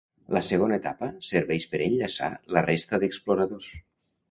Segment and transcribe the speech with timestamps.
[0.35, 3.71] La segona etapa serveix per enllaçar la resta d'exploradors.